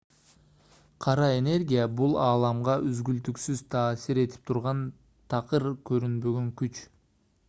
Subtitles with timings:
[1.05, 4.81] кара энергия бул ааламга үзгүлтүксүз таасир этип турган
[5.35, 6.81] такыр көрүнбөгөн күч